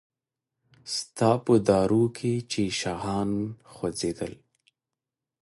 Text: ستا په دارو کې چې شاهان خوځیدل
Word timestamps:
ستا 0.95 1.31
په 1.45 1.53
دارو 1.67 2.03
کې 2.17 2.33
چې 2.51 2.61
شاهان 2.79 3.31
خوځیدل 3.71 4.33